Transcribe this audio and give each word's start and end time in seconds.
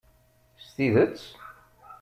S 0.65 0.67
tidet? 0.75 1.17